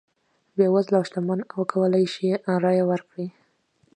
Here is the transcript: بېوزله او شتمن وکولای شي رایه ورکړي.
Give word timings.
بېوزله 0.55 0.97
او 0.99 1.03
شتمن 1.07 1.39
وکولای 1.59 2.05
شي 2.13 2.27
رایه 2.63 2.85
ورکړي. 2.87 3.27